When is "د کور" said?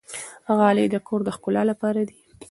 0.91-1.19